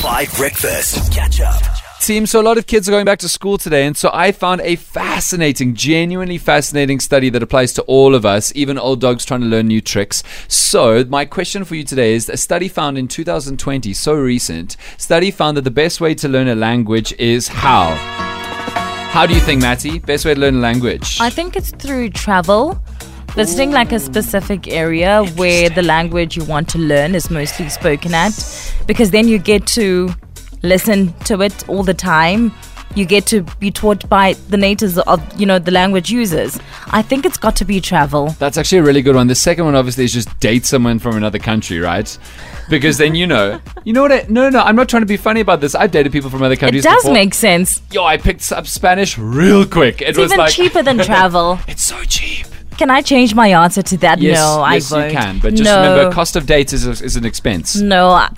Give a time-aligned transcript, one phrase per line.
[0.00, 1.12] 5 Breakfast.
[1.12, 1.62] Catch up.
[2.00, 4.32] Team, so a lot of kids are going back to school today, and so I
[4.32, 9.26] found a fascinating, genuinely fascinating study that applies to all of us, even old dogs
[9.26, 10.22] trying to learn new tricks.
[10.48, 15.30] So, my question for you today is a study found in 2020, so recent, study
[15.30, 17.94] found that the best way to learn a language is how?
[19.10, 19.98] How do you think, Matty?
[19.98, 21.18] Best way to learn a language?
[21.20, 22.82] I think it's through travel.
[23.34, 28.12] Visiting like a specific area where the language you want to learn is mostly spoken
[28.12, 28.32] at,
[28.86, 30.10] because then you get to
[30.62, 32.52] listen to it all the time.
[32.96, 36.58] You get to be taught by the natives of you know the language users.
[36.88, 38.30] I think it's got to be travel.
[38.40, 39.28] That's actually a really good one.
[39.28, 42.18] The second one, obviously, is just date someone from another country, right?
[42.68, 44.10] Because then you know, you know what?
[44.12, 44.60] I, no, no, no.
[44.64, 45.76] I'm not trying to be funny about this.
[45.76, 47.14] I've dated people from other countries It does before.
[47.14, 47.80] make sense.
[47.92, 50.02] Yo, I picked up Spanish real quick.
[50.02, 51.60] It It's was even like cheaper than travel.
[51.68, 52.44] it's so cheap.
[52.80, 54.20] Can I change my answer to that?
[54.20, 55.12] Yes, no, yes, I won't.
[55.12, 55.38] you can.
[55.38, 57.76] But just no, remember, cost of date is, is an expense.
[57.76, 58.30] no, I-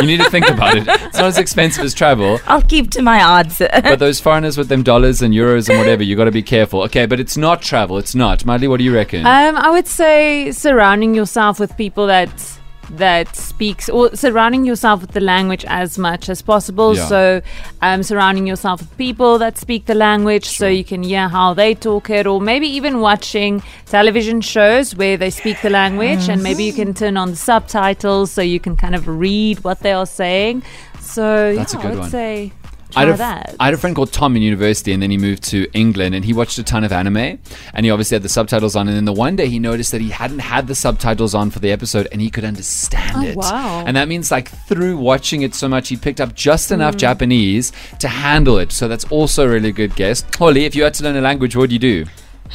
[0.00, 0.86] You need to think about it.
[0.86, 2.38] It's not as expensive as travel.
[2.46, 3.68] I'll keep to my answer.
[3.72, 6.82] But those foreigners with them dollars and euros and whatever, you got to be careful.
[6.82, 7.98] Okay, but it's not travel.
[7.98, 8.44] It's not.
[8.46, 9.26] Miley, what do you reckon?
[9.26, 12.30] Um, I would say surrounding yourself with people that
[12.96, 16.96] that speaks or surrounding yourself with the language as much as possible.
[16.96, 17.06] Yeah.
[17.06, 17.42] So,
[17.82, 21.74] um, surrounding yourself with people that speak the language, so you can hear how they
[21.74, 26.64] talk it, or maybe even watching television shows where they speak the language, and maybe
[26.64, 30.06] you can turn on the subtitles so you can kind of read what they are
[30.06, 30.62] saying.
[31.00, 32.10] So, That's yeah, I would one.
[32.10, 32.52] say
[32.96, 33.56] I had, a, that.
[33.60, 36.24] I had a friend called Tom in university, and then he moved to England, and
[36.24, 37.16] he watched a ton of anime,
[37.74, 38.88] and he obviously had the subtitles on.
[38.88, 41.58] And then the one day he noticed that he hadn't had the subtitles on for
[41.58, 43.36] the episode, and he could understand Oh, it.
[43.36, 43.84] wow.
[43.86, 46.74] And that means like through watching it so much, he picked up just Hmm.
[46.74, 48.72] enough Japanese to handle it.
[48.72, 50.24] So that's also a really good guess.
[50.38, 52.04] Holly, if you had to learn a language, what would you do?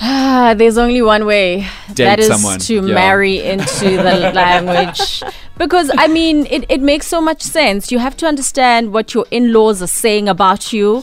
[0.01, 1.61] Ah, there's only one way.
[1.93, 2.59] Date that is someone.
[2.59, 2.93] to Yeah.
[2.93, 5.23] marry into the language.
[5.57, 7.89] Because I mean, it, it makes so much sense.
[7.89, 10.97] You have to understand what your in-laws are saying about you,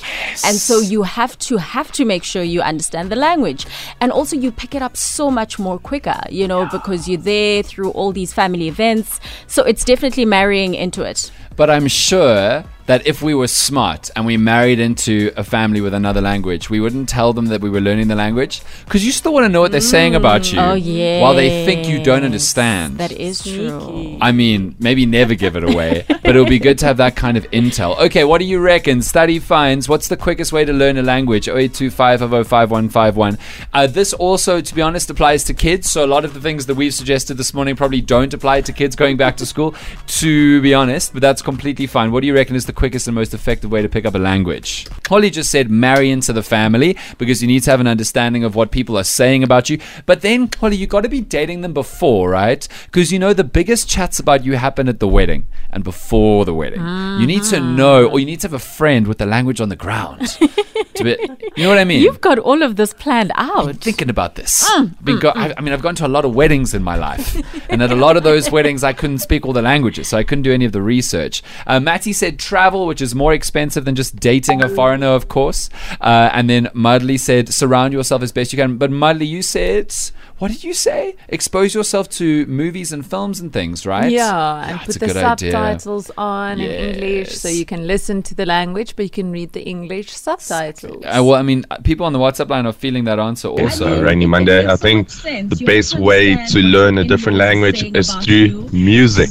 [0.44, 3.64] and so you have to have to make sure you understand the language,
[3.98, 6.20] and also you pick it up so much more quicker.
[6.28, 9.20] You know, because you're there through all these family events.
[9.46, 11.32] So it's definitely marrying into it.
[11.56, 15.94] But I'm sure that if we were smart and we married into a family with
[15.94, 19.32] another language, we wouldn't tell them that we were learning the language because you still
[19.32, 20.58] want to know what they're saying about you.
[20.58, 20.74] Oh
[21.20, 22.98] While they think you don't understand.
[22.98, 24.18] That is true.
[24.20, 27.16] I mean, maybe never give it away, but it would be good to have that
[27.16, 27.98] kind of intel.
[27.98, 29.02] Okay, what do you reckon?
[29.02, 31.46] Study finds what's the quickest way to learn a language?
[31.46, 33.38] 0825505151.
[33.72, 35.90] Uh, this also, to be honest, applies to kids.
[35.90, 38.72] So a lot of the things that we've suggested this morning probably don't apply to
[38.72, 39.74] kids going back to school,
[40.06, 42.10] to be honest, but that's completely fine.
[42.12, 44.18] What do you reckon is the quickest and most effective way to pick up a
[44.18, 44.86] language?
[45.08, 48.54] Holly just said marry into the family because you need to have an understanding of
[48.54, 49.78] what people are saying about you.
[50.06, 52.66] But then, Holly, you got to be dating them before, right?
[52.86, 56.54] Because you know the biggest chats about you happen at the wedding and before the
[56.54, 56.80] wedding.
[56.80, 57.72] You need to ah.
[57.74, 60.38] know, or you need to have a friend with the language on the ground.
[60.94, 61.16] to be,
[61.56, 62.02] you know what I mean?
[62.02, 63.76] You've got all of this planned out.
[63.76, 64.70] thinking about this.
[65.02, 67.36] Been go- I, I mean, I've gone to a lot of weddings in my life,
[67.68, 70.24] and at a lot of those weddings, I couldn't speak all the languages, so I
[70.24, 71.42] couldn't do any of the research.
[71.66, 75.68] Uh, Matty said travel, which is more expensive than just dating a foreigner, of course.
[76.00, 78.76] Uh, and then Mudley said surround yourself as best you can.
[78.78, 79.94] But Mudley, you said.
[80.42, 81.14] What did you say?
[81.28, 84.10] Expose yourself to movies and films and things, right?
[84.10, 85.52] Yeah, and that's put the good idea.
[85.52, 89.52] subtitles on in English so you can listen to the language, but you can read
[89.52, 91.04] the English subtitles.
[91.04, 94.00] Uh, well, I mean, uh, people on the WhatsApp line are feeling that answer also.
[94.00, 94.66] Uh, Rainy Monday.
[94.66, 99.30] I think the best way to learn a different language is through music.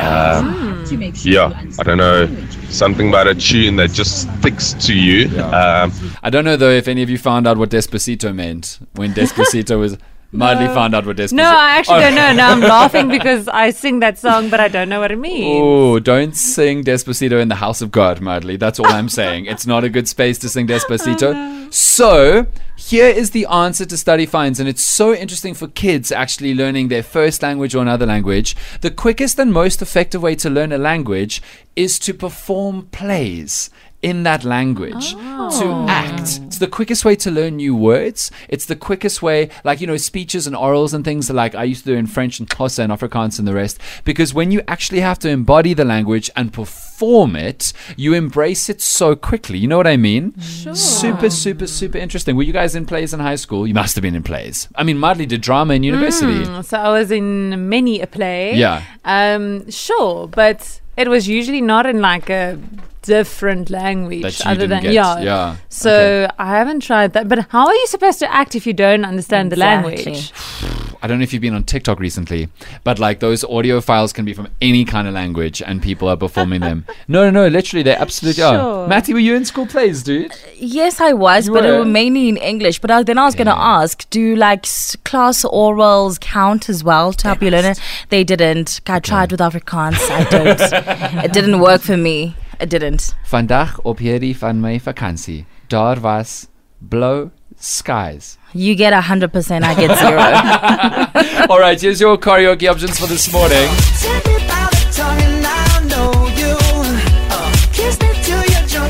[0.00, 0.84] Um,
[1.24, 2.28] yeah, I don't know,
[2.68, 5.26] something about a tune that just sticks to you.
[5.42, 5.90] Um,
[6.22, 9.76] I don't know though if any of you found out what Despacito meant when Despacito
[9.76, 9.98] was.
[10.34, 11.32] Mildly found out what Despacito.
[11.34, 12.00] No, I actually Oh.
[12.00, 12.32] don't know.
[12.32, 12.66] Now I'm oh.
[12.66, 15.60] laughing because I sing that song, but I don't know what it means.
[15.62, 18.56] Oh, don't sing Despacito in the house of God, Madly.
[18.56, 19.44] That's all I'm saying.
[19.44, 21.50] It's not a good space to sing Despacito.
[21.72, 26.54] So, here is the answer to study finds, and it's so interesting for kids actually
[26.54, 28.54] learning their first language or another language.
[28.82, 31.40] The quickest and most effective way to learn a language
[31.74, 33.70] is to perform plays
[34.02, 36.40] in that language to act.
[36.46, 38.30] It's the quickest way to learn new words.
[38.48, 41.84] It's the quickest way, like, you know, speeches and orals and things like I used
[41.84, 43.80] to do in French and Xhosa and Afrikaans and the rest.
[44.04, 48.80] Because when you actually have to embody the language and perform it, you embrace it
[48.80, 49.58] so quickly.
[49.58, 50.38] You know what I mean?
[50.40, 50.74] Sure.
[50.74, 52.36] Super, super, super interesting.
[52.36, 53.66] Were you guys in plays in high school?
[53.66, 54.68] You must have been in plays.
[54.74, 56.44] I mean, Madly did drama in university.
[56.62, 58.54] So I was in many a play.
[58.54, 58.82] Yeah.
[59.04, 62.58] Um, sure, but it was usually not in like a
[63.02, 64.92] different language That you other didn't than get.
[64.92, 65.20] yeah.
[65.20, 65.56] Yeah.
[65.68, 67.28] So I haven't tried that.
[67.28, 69.96] But how are you supposed to act if you don't understand Exactly.
[69.96, 70.32] the language?
[71.02, 72.48] I don't know if you've been on TikTok recently,
[72.84, 76.16] but like those audio files can be from any kind of language and people are
[76.16, 76.84] performing them.
[77.08, 78.54] No, no, no, literally, they absolutely are.
[78.54, 78.86] Sure.
[78.88, 80.30] Matty, were you in school plays, dude?
[80.32, 81.78] Uh, yes, I was, You but it were?
[81.80, 82.78] was mainly in English.
[82.80, 86.84] But I, then I was going to ask, do like s- class orals count as
[86.84, 87.80] well to help you learn it?
[88.08, 88.80] They didn't.
[88.86, 89.98] I tried with Afrikaans.
[90.10, 91.24] I don't.
[91.24, 92.36] it didn't work for me.
[92.60, 93.14] It didn't.
[93.26, 95.44] Vandag op hierdie van my vakansie.
[95.68, 96.46] Daar was
[96.78, 97.30] blue
[97.62, 98.38] skies.
[98.52, 101.46] You get 100%, I get zero.
[101.50, 103.68] All right, here's your karaoke options for this morning.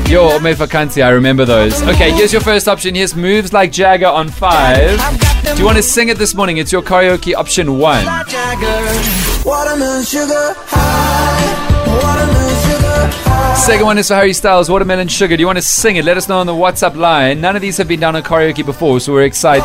[0.09, 1.81] Yo, me vakansie, I remember those.
[1.83, 2.93] Okay, here's your first option.
[2.93, 4.99] Here's moves like Jagger on five.
[5.43, 6.57] Do you want to sing it this morning?
[6.57, 8.05] It's your karaoke option one.
[13.63, 15.37] Second one is for Harry Styles, Watermelon Sugar.
[15.37, 16.03] Do you want to sing it?
[16.03, 17.39] Let us know on the WhatsApp line.
[17.39, 19.63] None of these have been done on karaoke before, so we're excited.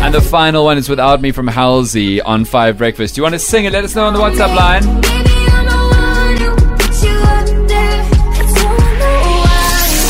[0.00, 3.16] And the final one is Without Me from Halsey on 5 Breakfast.
[3.16, 3.72] Do you want to sing it?
[3.72, 4.84] Let us know on the WhatsApp line.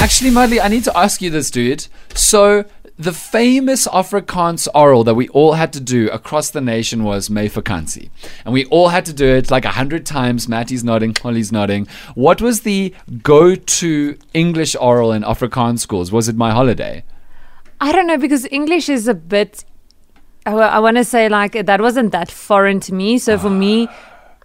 [0.03, 1.87] Actually, Madly, I need to ask you this, dude.
[2.15, 2.67] So,
[2.99, 7.47] the famous Afrikaans oral that we all had to do across the nation was My
[7.47, 8.11] Vakansie.
[8.45, 10.49] And we all had to do it like a hundred times.
[10.49, 11.87] Matty's nodding, Holly's nodding.
[12.17, 12.93] What was the
[13.23, 16.11] go to English oral in Afrikaans schools?
[16.11, 17.05] Was it My Holiday?
[17.81, 19.65] I don't know because English is a bit.
[20.45, 23.19] I, want to say like that wasn't that foreign to me.
[23.19, 23.87] So for me,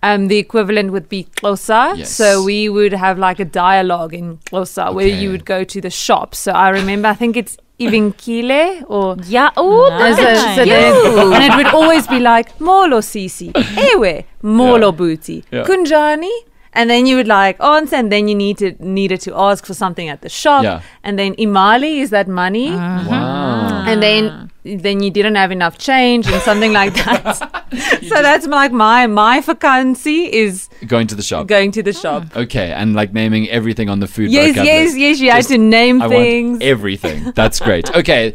[0.03, 1.97] um, the equivalent would be Xhosa.
[1.97, 2.11] Yes.
[2.11, 5.89] So we would have like a dialogue in Xhosa where you would go to the
[5.89, 6.35] shop.
[6.35, 9.17] So I remember, I think it's Ivenkile or.
[9.27, 9.49] yeah.
[9.57, 10.55] Oh, And so, nice.
[10.55, 14.97] so then, and it would always be like Molo Sisi, Ewe, Molo Yeah.
[14.97, 15.63] Bhuti, Yeah.
[15.63, 16.31] Kunjani.
[16.75, 20.09] And then you would like answer, and then you needed needed to ask for something
[20.09, 20.63] at the shop.
[20.63, 20.81] Yeah.
[21.03, 23.83] And then Imali is that money, Wow.
[23.87, 27.62] and then then you didn't have enough change and something like that.
[28.09, 31.47] so that's like my my vakansie is Going to the shop.
[31.47, 32.01] going to the ah.
[32.01, 32.35] shop.
[32.35, 35.19] Okay, and like naming everything on the food Yes, vocab yes, yes.
[35.19, 36.51] You had Just- to name I things.
[36.51, 37.31] want everything.
[37.35, 37.89] That's great.
[38.03, 38.33] Okay,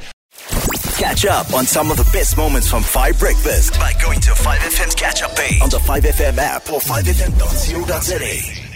[0.98, 4.94] Catch up on some of the best moments from 5 Breakfast by going to 5FM's
[4.94, 8.67] catch up page on the 5FM app or 5FM.co.za.